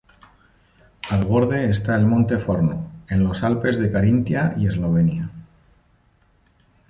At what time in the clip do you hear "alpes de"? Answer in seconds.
3.43-3.91